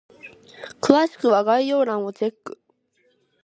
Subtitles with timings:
[0.81, 2.59] 詳しくは概要欄をチェック！